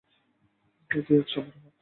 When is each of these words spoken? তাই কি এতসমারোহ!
তাই 0.91 1.01
কি 1.05 1.13
এতসমারোহ! 1.15 1.69